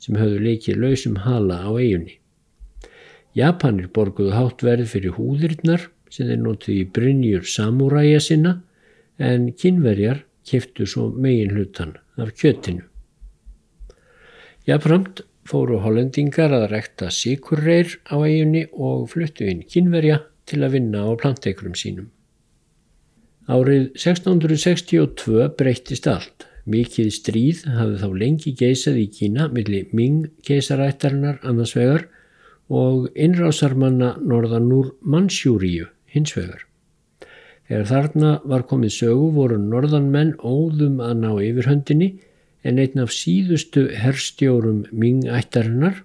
sem 0.00 0.16
höfðu 0.16 0.44
leikið 0.46 0.78
lausum 0.78 1.16
hala 1.26 1.58
á 1.66 1.70
eigunni. 1.74 2.20
Japanir 3.34 3.90
borguðu 3.90 4.36
háttverð 4.36 4.92
fyrir 4.94 5.18
húðirinnar 5.18 5.90
sem 6.10 6.28
þeir 6.28 6.42
nóttu 6.42 6.74
í 6.74 6.84
Brynjur 6.84 7.46
samúræja 7.46 8.20
sinna 8.24 8.58
en 9.18 9.50
kynverjar 9.52 10.24
kiftu 10.46 10.86
svo 10.88 11.10
megin 11.14 11.54
hlutan 11.54 11.96
af 12.20 12.32
kjötinu. 12.34 12.86
Jáframt 14.68 15.22
fóru 15.48 15.80
hollendingar 15.84 16.52
að 16.54 16.68
rekta 16.74 17.10
síkurreir 17.14 17.96
á 18.10 18.16
eiginni 18.20 18.66
og 18.72 19.08
fluttu 19.12 19.48
inn 19.50 19.64
kynverja 19.66 20.20
til 20.50 20.62
að 20.64 20.76
vinna 20.76 21.06
á 21.06 21.10
planteikurum 21.20 21.76
sínum. 21.78 22.10
Árið 23.50 23.90
1662 23.98 25.50
breyttist 25.58 26.06
allt. 26.10 26.46
Mikið 26.70 27.08
stríð 27.14 27.62
hafði 27.72 28.00
þá 28.02 28.08
lengi 28.22 28.52
geysað 28.54 29.00
í 29.00 29.06
Kína 29.10 29.48
millir 29.50 29.88
Ming 29.96 30.28
keisarættarinnar 30.46 31.40
annars 31.42 31.72
vegar 31.74 32.04
og 32.70 33.08
innrásarmanna 33.18 34.12
norðan 34.22 34.68
úr 34.76 34.92
Mansjúríu 35.02 35.88
hins 36.10 36.34
vegar. 36.36 36.66
Þegar 37.70 37.86
þarna 37.86 38.30
var 38.50 38.64
komið 38.66 38.90
sögu 38.96 39.26
voru 39.36 39.56
norðanmenn 39.62 40.32
óðum 40.42 40.98
að 41.04 41.12
ná 41.22 41.28
yfirhöndinni 41.38 42.08
en 42.66 42.80
einn 42.82 43.02
af 43.04 43.12
síðustu 43.14 43.84
herstjórum 43.94 44.80
Ming-ættarinnar, 44.90 46.00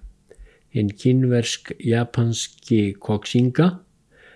hinn 0.69 0.91
kynversk-japanski 0.93 2.93
Koksinga, 3.01 3.79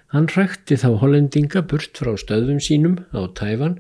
hann 0.10 0.30
rækti 0.34 0.80
þá 0.82 0.90
hollendinga 1.04 1.62
burt 1.70 2.02
frá 2.02 2.16
stöðum 2.18 2.58
sínum 2.64 2.98
á 3.14 3.30
Tæfan 3.38 3.78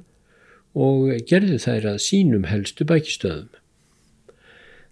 og 0.77 1.09
gerði 1.25 1.57
þær 1.63 1.95
að 1.95 2.03
sínum 2.05 2.45
helstu 2.51 2.85
bækistöðum. 2.85 3.49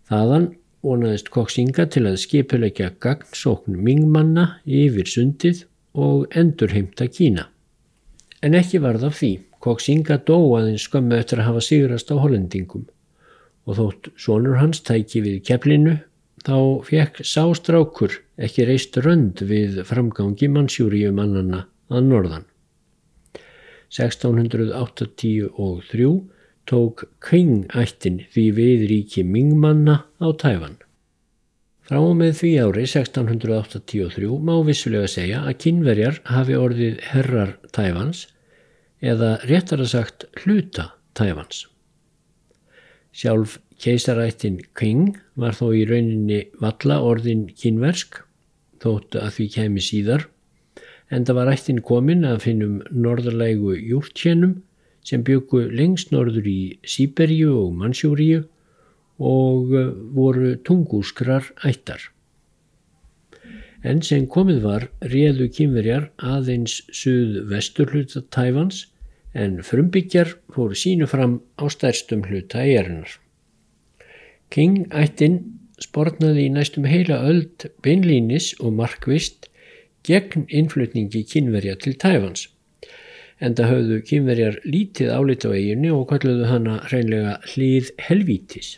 Þaðan 0.10 0.50
vonaðist 0.82 1.30
Koksinga 1.30 1.86
til 1.94 2.08
að 2.10 2.24
skipulegja 2.24 2.90
gagnsókn 3.04 3.78
Ming-manna 3.86 4.56
yfir 4.66 5.06
sundið 5.12 5.68
og 5.94 6.28
endurheimta 6.36 7.08
Kína. 7.08 7.48
En 8.44 8.54
ekki 8.58 8.82
varð 8.84 9.04
af 9.08 9.16
því, 9.20 9.32
Koksinga 9.64 10.18
dó 10.28 10.38
aðeins 10.58 10.86
skömmu 10.86 11.16
eftir 11.18 11.40
að 11.42 11.48
hafa 11.50 11.62
sigrast 11.66 12.12
á 12.14 12.16
hollendingum 12.22 12.86
og 13.68 13.74
þótt 13.80 14.04
sonur 14.22 14.60
hans 14.62 14.80
tæki 14.86 15.20
við 15.26 15.38
keflinu 15.50 15.96
þá 16.46 16.58
fekk 16.88 17.14
sástrákur 17.26 18.12
ekki 18.38 18.68
reist 18.70 18.94
rönd 19.04 19.42
við 19.50 19.82
framgangi 19.90 20.48
mannsjúriu 20.54 21.10
mannana 21.16 21.66
að 21.90 22.02
norðan. 22.12 22.46
1683 23.92 25.50
tók 26.68 27.06
Qing-ættin 27.24 28.26
því 28.34 28.46
við 28.56 28.88
ríki 28.92 29.24
Ming-manna 29.24 30.04
á 30.20 30.28
Tæfan. 30.36 30.76
Frá 31.88 32.02
og 32.04 32.18
með 32.20 32.34
því 32.42 32.50
ári 32.60 32.82
1683 32.84 34.28
má 34.44 34.58
vissulega 34.68 35.08
segja 35.08 35.38
að 35.48 35.60
kynverjar 35.64 36.18
hafi 36.28 36.58
orðið 36.60 36.98
herrar 37.14 37.54
Tæfans 37.72 38.26
eða 39.00 39.30
réttar 39.48 39.80
að 39.80 39.94
sagt 39.94 40.26
hluta 40.42 40.90
Tæfans. 41.16 41.62
Sjálf 43.16 43.56
keisarættin 43.80 44.60
King 44.76 45.16
var 45.40 45.56
þó 45.56 45.70
í 45.80 45.86
rauninni 45.88 46.42
valla 46.60 47.00
orðin 47.08 47.48
kynversk 47.56 48.20
þótt 48.84 49.16
að 49.22 49.32
því 49.38 49.48
kemi 49.56 49.86
síðar 49.88 50.28
en 51.08 51.24
það 51.24 51.40
var 51.40 51.54
ættin 51.54 51.80
komin 51.88 52.28
að 52.28 52.44
finnum 52.50 52.82
norðarlegu 52.92 53.78
júrtjennum 53.80 54.58
sem 55.08 55.24
byggu 55.24 55.70
lengst 55.72 56.12
norður 56.12 56.52
í 56.52 56.60
Sýberju 56.84 57.56
og 57.62 57.80
Mansjúriu 57.80 58.44
og 59.18 59.74
eh, 59.74 59.90
voru 60.14 60.56
tungúskrar 60.64 61.52
ættar. 61.66 62.02
En 63.84 64.02
sem 64.02 64.26
komið 64.28 64.62
var 64.64 64.88
réðu 65.02 65.48
kynverjar 65.54 66.10
aðeins 66.18 66.82
suð 66.92 67.44
vestur 67.52 67.92
hluta 67.94 68.24
Tæfans 68.34 68.88
en 69.38 69.62
frumbyggjar 69.64 70.34
fóru 70.54 70.76
sínu 70.76 71.08
fram 71.08 71.40
á 71.62 71.70
stærstum 71.70 72.26
hluta 72.26 72.64
eigarinnar. 72.66 73.20
King 74.50 74.88
ættin 74.92 75.38
sportnaði 75.84 76.48
í 76.48 76.54
næstum 76.54 76.88
heila 76.90 77.20
öld 77.30 77.68
beinlínis 77.86 78.54
og 78.60 78.74
markvist 78.80 79.50
gegn 80.08 80.48
innflutningi 80.48 81.24
kynverja 81.28 81.76
til 81.84 81.98
Tæfans. 82.02 82.48
En 83.40 83.54
það 83.54 83.72
höfðu 83.74 84.02
kynverjar 84.10 84.60
lítið 84.66 85.14
álit 85.14 85.46
á 85.46 85.54
eiginu 85.54 85.94
og 86.00 86.08
kalluðu 86.10 86.48
hana 86.50 86.80
hreinlega 86.88 87.38
hlið 87.52 87.92
helvítis. 88.08 88.78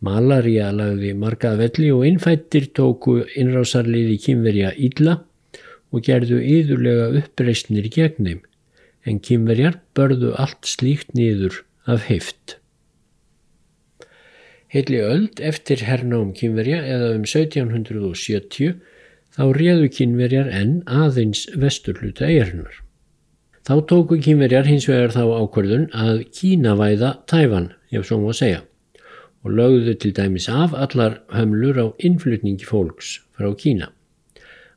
Malaria 0.00 0.70
lagði 0.72 1.10
margað 1.12 1.58
velli 1.60 1.90
og 1.92 2.06
innfættir 2.08 2.70
tóku 2.76 3.18
innrásarliði 3.36 4.16
kynverja 4.24 4.70
ílla 4.80 5.18
og 5.92 6.06
gerðu 6.06 6.38
yðurlega 6.40 7.10
uppreysnir 7.20 7.88
gegn 7.92 8.28
þeim, 8.28 8.40
en 9.04 9.20
kynverjar 9.26 9.80
börðu 9.96 10.32
allt 10.40 10.68
slíkt 10.70 11.12
niður 11.18 11.60
af 11.84 12.06
heift. 12.08 12.56
Heili 14.70 15.00
öld 15.02 15.40
eftir 15.42 15.82
hernám 15.82 16.30
kynverja 16.38 16.78
eða 16.86 17.12
um 17.16 17.26
1770 17.26 18.76
þá 19.34 19.42
réðu 19.56 19.90
kynverjar 19.96 20.48
enn 20.54 20.78
aðeins 20.86 21.44
vesturluta 21.58 22.28
eirinnar. 22.30 22.72
Þá 23.66 23.74
tóku 23.90 24.16
kínverjar 24.22 24.64
hins 24.70 24.86
vegar 24.88 25.12
þá 25.12 25.24
ákverðun 25.42 25.88
að 25.92 26.22
kínavæða 26.38 27.12
tæfan, 27.28 27.72
ef 27.92 28.06
svo 28.06 28.20
má 28.22 28.30
segja, 28.32 28.62
og 29.44 29.56
lögðu 29.56 29.94
til 30.00 30.12
dæmis 30.16 30.48
af 30.48 30.74
allar 30.76 31.20
hömlur 31.32 31.80
á 31.80 31.86
innflutningi 31.98 32.66
fólks 32.68 33.20
frá 33.36 33.48
Kína. 33.56 33.88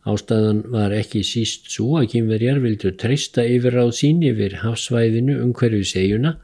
Ástæðan 0.04 0.64
var 0.72 0.92
ekki 0.92 1.22
síst 1.24 1.70
svo 1.72 2.00
að 2.00 2.10
kínverjar 2.14 2.60
vildu 2.64 2.92
treysta 3.00 3.46
yfir 3.48 3.78
á 3.80 3.88
sín 3.96 4.24
yfir 4.28 4.58
hafsvæðinu 4.64 5.38
um 5.44 5.54
hverju 5.56 5.84
segjuna 5.88 6.38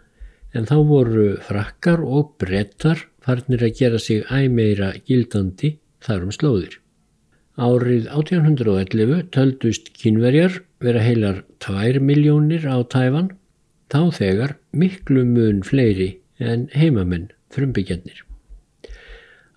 en 0.55 0.67
þá 0.67 0.77
voru 0.88 1.25
frakkar 1.43 2.03
og 2.03 2.35
brettar 2.39 3.05
farnir 3.23 3.63
að 3.67 3.75
gera 3.79 3.99
sig 3.99 4.23
æmeira 4.31 4.93
gildandi 5.07 5.75
þar 6.03 6.27
um 6.27 6.31
slóðir. 6.35 6.79
Árið 7.59 8.07
1811 8.07 9.25
töldust 9.35 9.91
kynverjar 9.99 10.61
vera 10.79 11.03
heilar 11.03 11.43
2 11.59 11.99
miljónir 11.99 12.63
á 12.63 12.79
tæfan, 12.88 13.33
þá 13.91 14.15
þegar 14.15 14.55
miklu 14.71 15.25
mun 15.27 15.59
fleiri 15.67 16.13
en 16.39 16.69
heimamenn 16.71 17.27
frumbyggjarnir. 17.53 18.24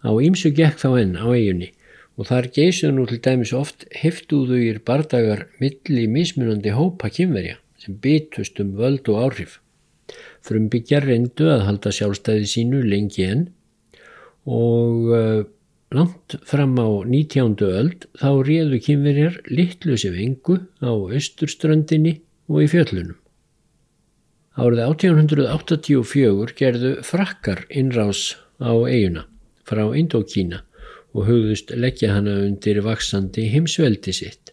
Á 0.02 0.10
ímsu 0.10 0.50
gekk 0.56 0.80
þá 0.82 0.90
enn 1.02 1.16
á 1.20 1.26
eiginni 1.30 1.70
og 2.18 2.28
þar 2.28 2.50
geysuðu 2.56 2.92
nú 2.96 3.06
til 3.08 3.20
dæmis 3.24 3.52
oft 3.56 3.86
heftuðugir 3.96 4.82
bardagar 4.86 5.46
milli 5.62 6.06
mismunandi 6.10 6.74
hópa 6.76 7.10
kynverja 7.12 7.58
sem 7.80 7.96
bitust 8.02 8.60
um 8.62 8.74
völd 8.78 9.08
og 9.10 9.22
áhrif. 9.26 9.58
Frumbyggjar 10.44 11.06
reyndu 11.08 11.48
að 11.50 11.66
halda 11.68 11.92
sjálfstæði 11.94 12.50
sínu 12.50 12.82
lengi 12.84 13.24
enn 13.26 13.46
og 14.46 15.08
uh, 15.14 15.40
langt 15.94 16.36
fram 16.48 16.76
á 16.82 16.88
19. 17.06 17.56
öld 17.62 18.06
þá 18.18 18.30
réðu 18.48 18.82
kynverjar 18.86 19.40
litlu 19.48 19.96
sem 20.00 20.18
engu 20.26 20.58
á 20.82 20.92
austurströndinni 20.92 22.18
og 22.50 22.64
í 22.66 22.70
fjöllunum. 22.74 23.21
Árið 24.52 24.82
1884 24.84 26.52
gerðu 26.58 26.88
frakkar 27.08 27.62
innrás 27.72 28.34
á 28.60 28.68
eiguna 28.84 29.22
frá 29.64 29.86
Indokína 29.96 30.58
og 31.16 31.24
hugðust 31.24 31.70
leggja 31.72 32.10
hana 32.12 32.34
undir 32.44 32.82
vaksandi 32.84 33.46
heimsveldi 33.48 34.12
sitt. 34.12 34.50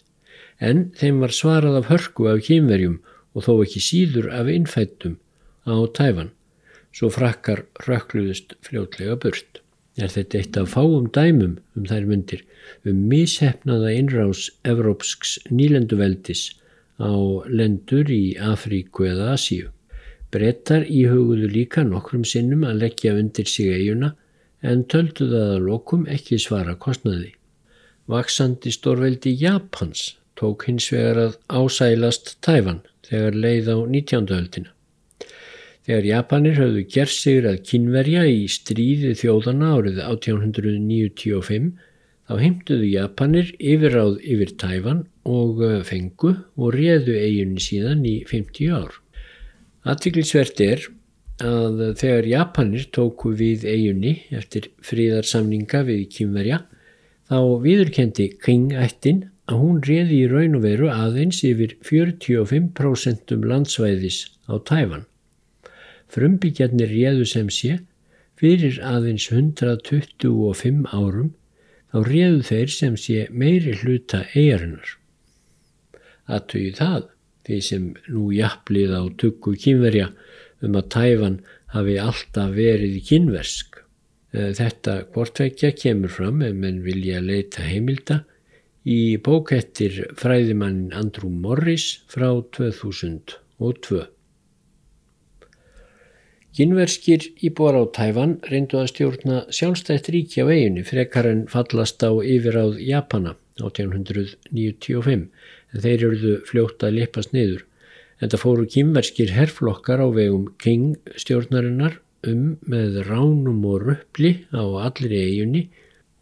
En 0.63 0.93
þeim 0.95 1.19
var 1.19 1.35
svarað 1.35 1.75
af 1.81 1.89
hörku 1.91 2.29
af 2.31 2.45
kynverjum 2.47 3.01
og 3.35 3.43
þó 3.43 3.57
ekki 3.65 3.81
síður 3.83 4.29
af 4.37 4.47
innfættum 4.47 5.17
á 5.67 5.75
tæfan, 5.97 6.31
svo 6.95 7.09
frakkar 7.11 7.65
rökkluðust 7.83 8.55
fljótlega 8.63 9.17
burt. 9.19 9.59
Er 9.99 10.07
þetta 10.07 10.39
eitt 10.39 10.59
af 10.61 10.77
fáum 10.77 11.09
dæmum 11.11 11.57
um 11.75 11.89
þær 11.89 12.07
myndir 12.07 12.45
um 12.87 13.03
mishefnaða 13.11 13.91
innrás 13.99 14.47
evrópsks 14.63 15.35
nýlenduveldis 15.51 16.45
á 17.03 17.11
lendur 17.51 18.07
í 18.07 18.39
Afríku 18.39 19.09
eða 19.11 19.33
Asíu. 19.35 19.67
Brettar 20.29 20.85
íhuguðu 20.85 21.49
líka 21.49 21.83
nokkrum 21.87 22.25
sinnum 22.27 22.65
að 22.69 22.83
leggja 22.83 23.15
undir 23.17 23.49
sig 23.49 23.71
eiguna 23.73 24.13
en 24.61 24.83
töldu 24.91 25.29
það 25.31 25.53
að 25.55 25.67
lokum 25.67 26.05
ekki 26.11 26.37
svara 26.41 26.75
kostnaði. 26.75 27.31
Vaksandi 28.09 28.73
stórveldi 28.73 29.33
Japans 29.41 30.15
tók 30.39 30.67
hins 30.69 30.89
vegar 30.93 31.21
að 31.23 31.39
ásælast 31.49 32.35
tæfan 32.45 32.83
þegar 33.09 33.39
leið 33.43 33.71
á 33.73 33.77
19. 33.85 34.29
öldina. 34.37 34.71
Þegar 35.89 36.05
Japanir 36.05 36.57
höfðu 36.59 36.85
gerð 36.93 37.13
sig 37.15 37.45
að 37.49 37.61
kynverja 37.65 38.23
í 38.29 38.41
stríði 38.51 39.15
þjóðana 39.17 39.71
árið 39.79 40.01
1895 40.05 41.71
þá 42.29 42.33
heimtuðu 42.43 42.89
Japanir 42.91 43.47
yfirráð 43.57 44.19
yfir 44.21 44.51
Tæfan 44.61 44.99
og 45.25 45.63
uh, 45.65 45.79
fengu 45.81 46.35
og 46.53 46.75
réðu 46.75 47.15
eiginni 47.17 47.63
síðan 47.65 48.05
í 48.05 48.19
50 48.29 48.69
ár. 48.77 48.99
Atviklisvert 49.87 50.59
er 50.59 50.81
að 51.39 51.95
þegar 51.99 52.27
Japanir 52.27 52.87
tóku 52.91 53.31
við 53.39 53.63
eiginni 53.63 54.17
eftir 54.35 54.67
fríðarsamninga 54.83 55.85
við 55.87 56.01
kynverja 56.17 56.63
þá 57.29 57.37
viðurkendi 57.63 58.25
King-ættin 58.43 59.29
að 59.49 59.61
hún 59.61 59.79
réði 59.85 60.17
í 60.23 60.27
raun 60.29 60.57
og 60.59 60.65
veru 60.65 60.89
aðeins 60.91 61.39
yfir 61.47 61.77
45% 61.85 63.33
um 63.35 63.45
landsvæðis 63.49 64.19
á 64.51 64.59
Tæfan. 64.67 65.05
Frumbyggjarnir 66.09 66.91
réðu 66.91 67.25
sem 67.29 67.49
sé 67.53 67.79
fyrir 68.39 68.81
aðeins 68.85 69.29
125 69.31 70.89
árum 70.91 71.31
þá 71.93 71.97
réðu 72.09 72.43
þeir 72.49 72.73
sem 72.73 72.97
sé 72.99 73.27
meiri 73.31 73.77
hluta 73.79 74.25
eigarinnar. 74.35 74.97
Aðtöyu 76.29 76.75
það, 76.77 77.07
því 77.49 77.59
sem 77.65 77.87
nú 78.13 78.29
jafnlið 78.35 78.93
á 78.93 79.01
tuggu 79.17 79.55
kynverja 79.57 80.11
um 80.65 80.77
að 80.77 80.89
tæfan 80.95 81.39
hafi 81.73 81.97
alltaf 82.01 82.53
verið 82.55 82.99
kynversk. 83.09 83.79
Eh, 84.33 84.51
þetta 84.53 84.99
hvortveikja 85.13 85.73
kemur 85.73 86.13
fram 86.13 86.43
ef 86.45 86.53
menn 86.53 86.83
vilja 86.85 87.21
leita 87.23 87.65
heimilda 87.65 88.21
í 88.85 89.17
bókettir 89.25 90.03
fræðimannin 90.17 90.93
Andrew 90.93 91.33
Morris 91.33 91.99
frá 92.09 92.29
2002. 92.57 94.05
Kínverskir 96.59 97.25
íbúar 97.45 97.77
á 97.77 97.83
Tæfan 97.93 98.39
reyndu 98.49 98.79
að 98.81 98.89
stjórna 98.91 99.43
sjálfstætt 99.53 100.09
ríki 100.13 100.41
á 100.43 100.49
eiginu 100.49 100.83
frekar 100.85 101.29
en 101.29 101.45
fallast 101.51 102.01
á 102.01 102.09
yfiráð 102.09 102.79
Japana 102.83 103.35
1895 103.61 105.29
en 105.73 105.83
þeir 105.83 106.05
eruðu 106.07 106.35
fljótt 106.49 106.85
að 106.85 106.97
lipast 106.99 107.33
niður. 107.35 107.65
En 108.19 108.31
það 108.31 108.43
fóru 108.43 108.67
kínverskir 108.67 109.33
herflokkar 109.35 110.03
á 110.03 110.07
vegum 110.11 110.49
King 110.59 110.97
stjórnarinnar 111.15 111.99
um 112.27 112.57
með 112.67 113.01
ránum 113.07 113.63
og 113.69 113.85
röppli 113.87 114.33
á 114.51 114.63
allir 114.83 115.15
eiginu 115.15 115.65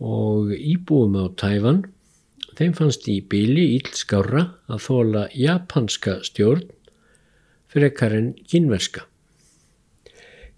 og 0.04 0.54
íbúum 0.54 1.18
á 1.18 1.26
Tæfan. 1.40 1.86
Þeim 2.58 2.74
fannst 2.78 3.08
í 3.10 3.20
bíli 3.22 3.78
ílskára 3.78 4.44
að 4.70 4.84
þóla 4.86 5.28
japanska 5.34 6.20
stjórn 6.26 6.68
frekar 7.74 8.14
en 8.18 8.32
kínverska. 8.50 9.06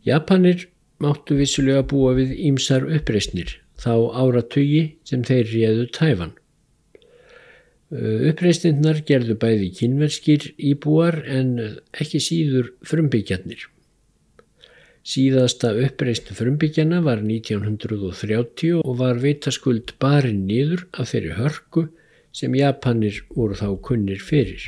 Japanir 0.07 0.67
máttu 1.03 1.35
vissulega 1.39 1.83
búa 1.87 2.13
við 2.17 2.35
ímsar 2.49 2.85
uppreysnir 2.87 3.57
þá 3.79 3.93
áratugi 4.21 4.83
sem 5.07 5.23
þeir 5.27 5.51
réðu 5.53 5.87
tæfan. 5.95 6.33
Uppreysnirnar 7.89 9.01
gerðu 9.07 9.33
bæði 9.41 9.71
kynverskir 9.79 10.43
íbúar 10.61 11.23
en 11.25 11.55
ekki 11.97 12.21
síður 12.21 12.69
frumbyggjarnir. 12.85 13.63
Síðasta 15.09 15.71
uppreysn 15.73 16.35
frumbyggjarna 16.37 16.99
var 17.01 17.23
1930 17.25 18.83
og 18.83 18.99
var 18.99 19.17
vitaskuld 19.23 19.95
barinn 19.97 20.43
nýður 20.45 20.85
af 20.93 21.09
þeirri 21.13 21.33
hörku 21.39 21.87
sem 22.35 22.53
Japanir 22.59 23.23
voru 23.33 23.57
þá 23.57 23.71
kunnir 23.87 24.21
fyrir. 24.21 24.61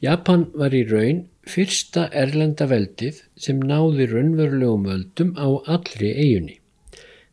Japan 0.00 0.46
var 0.56 0.72
í 0.72 0.86
raun 0.88 1.26
fyrsta 1.44 2.06
erlenda 2.16 2.64
veldið 2.70 3.20
sem 3.36 3.60
náði 3.60 4.08
raunverulegum 4.08 4.88
völdum 4.88 5.36
á 5.36 5.48
allri 5.76 6.14
eigunni. 6.16 6.58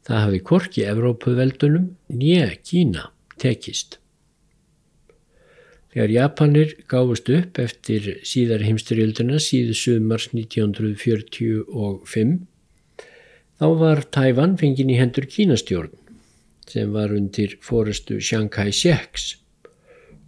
Það 0.04 0.24
hafi 0.26 0.44
korki 0.52 0.86
Evrópuveldunum 0.91 1.88
nýja 2.12 2.52
Kína 2.67 3.12
tekist. 3.39 4.00
Þegar 5.91 6.12
Japanir 6.15 6.69
gáfust 6.88 7.27
upp 7.36 7.58
eftir 7.60 8.06
síðar 8.23 8.62
heimsturjölduna 8.63 9.41
síðu 9.43 9.73
sumars 9.75 10.30
1945 10.32 12.38
þá 13.60 13.65
var 13.82 13.99
Tævan 14.15 14.54
fengin 14.62 14.93
í 14.93 14.99
hendur 15.01 15.25
Kínastjórn 15.27 15.91
sem 16.71 16.93
var 16.95 17.12
undir 17.12 17.58
fórestu 17.60 18.21
Shanghai 18.23 18.71
Sheiks 18.71 19.34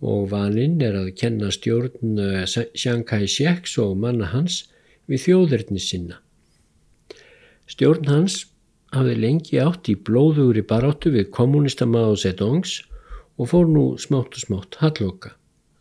og 0.04 0.26
vaninn 0.34 0.82
er 0.84 0.98
að 1.00 1.14
kenna 1.22 1.48
stjórn 1.56 2.20
Shanghai 2.76 3.30
Sheiks 3.32 3.78
og 3.80 3.94
manna 4.02 4.28
hans 4.34 4.66
við 5.08 5.24
þjóðurni 5.28 5.80
sinna. 5.80 6.18
Stjórn 7.72 8.10
hans 8.12 8.36
hafði 8.92 9.16
lengi 9.22 9.64
átt 9.64 9.88
í 9.88 9.96
blóðugri 9.96 10.66
baráttu 10.68 11.14
við 11.16 11.32
kommunista 11.32 11.88
Mao 11.88 12.20
Zedongs 12.20 12.82
og 13.40 13.48
fór 13.54 13.72
nú 13.72 13.86
smátt 13.96 14.36
og 14.36 14.44
smátt 14.44 14.78
halloka. 14.84 15.32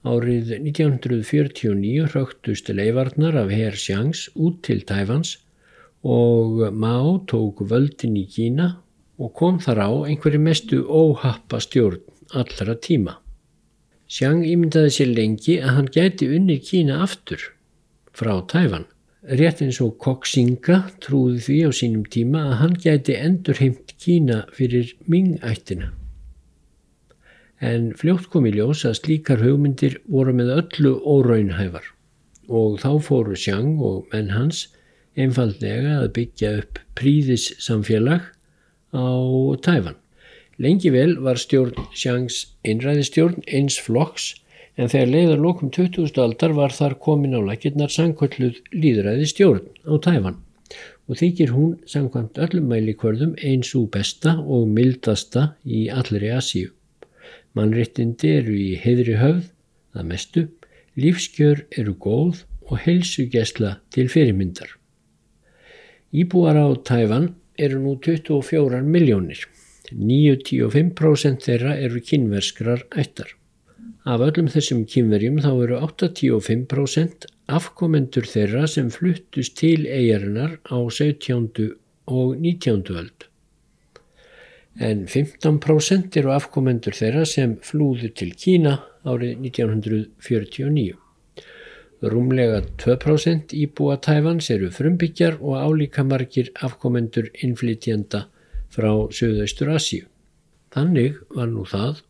Árið 0.03 0.49
1949 0.57 2.09
hrögtust 2.11 2.71
leifarnar 2.75 3.37
af 3.39 3.53
herr 3.55 3.77
Shangs 3.79 4.25
út 4.35 4.65
til 4.67 4.81
Tæfans 4.83 5.37
og 6.03 6.75
Mao 6.75 7.21
tók 7.31 7.63
völdin 7.71 8.17
í 8.19 8.25
Kína 8.27 8.67
og 9.23 9.31
kom 9.39 9.61
þar 9.63 9.79
á 9.87 9.91
einhverju 10.11 10.41
mestu 10.43 10.81
óhappa 10.83 11.63
stjórn 11.63 12.03
allra 12.35 12.75
tíma. 12.75 13.21
Xiang 14.11 14.43
ímyndaði 14.43 14.91
sér 14.91 15.15
lengi 15.15 15.61
að 15.63 15.75
hann 15.79 15.95
gæti 15.95 16.33
unni 16.35 16.59
Kína 16.59 16.99
aftur 17.07 17.47
frá 18.11 18.35
Tæfan. 18.43 18.91
Rétt 19.23 19.63
eins 19.63 19.79
og 19.87 20.01
Koksinga 20.03 20.83
trúði 20.99 21.47
því 21.47 21.63
á 21.63 21.71
sínum 21.71 22.05
tíma 22.11 22.49
að 22.51 22.59
hann 22.65 22.75
gæti 22.75 23.15
endur 23.23 23.63
heimt 23.63 23.95
Kína 24.03 24.49
fyrir 24.51 24.97
Ming-ættina. 25.07 25.95
En 27.63 27.93
fljótt 27.95 28.27
kom 28.33 28.47
í 28.49 28.53
ljós 28.57 28.83
að 28.89 28.97
slíkar 28.99 29.43
hugmyndir 29.45 30.01
voru 30.11 30.33
með 30.35 30.49
öllu 30.57 30.97
óraunhæfar 31.07 31.85
og 32.51 32.81
þá 32.83 32.91
fóru 33.07 33.37
Sjang 33.39 33.77
og 33.87 34.09
menn 34.11 34.33
hans 34.35 34.65
einfallega 35.15 36.01
að 36.01 36.09
byggja 36.17 36.51
upp 36.63 36.81
príðis 36.99 37.53
samfélag 37.63 38.27
á 38.91 39.07
Tæfan. 39.63 39.99
Lengi 40.59 40.91
vel 40.93 41.15
var 41.23 41.39
stjórn 41.41 41.87
Sjangs 41.95 42.43
einræðistjórn 42.67 43.47
eins 43.47 43.79
flokks 43.79 44.33
en 44.77 44.91
þegar 44.91 45.15
leiðar 45.15 45.43
lókum 45.47 45.71
20. 45.71 46.19
aldar 46.19 46.59
var 46.59 46.75
þar 46.75 46.99
komin 47.07 47.39
á 47.39 47.41
lakirnar 47.47 47.95
sangkvölluð 47.95 48.59
líðræði 48.75 49.31
stjórn 49.31 49.71
á 49.87 49.95
Tæfan 50.03 50.43
og 51.07 51.19
þykir 51.19 51.55
hún 51.55 51.75
sangkvæmt 51.87 52.43
öllum 52.43 52.71
mælikvörðum 52.73 53.35
eins 53.39 53.75
og 53.79 53.91
besta 53.95 54.39
og 54.41 54.67
mildasta 54.67 55.53
í 55.63 55.87
allri 55.93 56.31
Asíu. 56.33 56.73
Mannréttindi 57.57 58.31
eru 58.39 58.55
í 58.57 58.71
heidri 58.81 59.19
höfð, 59.21 59.51
það 59.93 60.09
mestu, 60.09 60.45
lífskjör 60.97 61.67
eru 61.79 61.95
góð 62.01 62.45
og 62.69 62.79
helsugesla 62.85 63.75
til 63.93 64.09
fyrirmyndar. 64.13 64.71
Íbúar 66.13 66.57
á 66.57 66.69
Tæfan 66.85 67.35
eru 67.59 67.81
nú 67.81 67.97
24 68.01 68.83
miljónir. 68.85 69.45
95% 69.93 71.45
þeirra 71.45 71.77
eru 71.77 72.01
kynverskrar 72.01 72.87
ættar. 72.97 73.35
Af 74.09 74.25
öllum 74.25 74.49
þessum 74.51 74.87
kynverjum 74.89 75.39
þá 75.45 75.51
eru 75.53 75.81
85% 75.87 77.29
afkomendur 77.59 78.27
þeirra 78.27 78.65
sem 78.71 78.89
fluttust 78.91 79.59
til 79.61 79.85
eigarinnar 79.87 80.57
á 80.67 80.79
17. 80.89 81.77
og 82.09 82.35
19. 82.41 82.83
öld. 82.97 83.29
En 84.81 85.05
15% 85.07 86.17
eru 86.17 86.33
afkomendur 86.33 86.97
þeirra 86.97 87.27
sem 87.29 87.59
flúðu 87.61 88.09
til 88.17 88.33
Kína 88.33 88.79
árið 89.05 89.43
1949. 89.45 90.95
Rúmlega 92.03 92.63
2% 92.83 93.53
íbúa 93.55 93.99
Tæfans 94.03 94.49
eru 94.51 94.71
frumbyggjar 94.75 95.37
og 95.41 95.61
álíka 95.61 96.03
margir 96.03 96.49
afkomendur 96.67 97.29
innflytjanda 97.45 98.25
frá 98.73 98.91
Suðaustur 99.13 99.71
Asíu. 99.77 100.09
Þannig 100.73 101.21
var 101.37 101.53
nú 101.53 101.67
það 101.69 102.01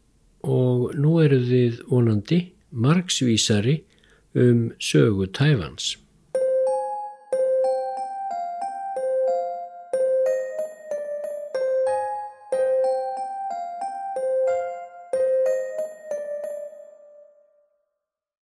og 0.46 0.94
nú 0.94 1.18
eru 1.22 1.42
þið 1.44 1.82
vonandi 1.90 2.40
margsvísari 2.72 3.82
um 4.38 4.70
sögu 4.80 5.26
Tæfans. 5.34 5.96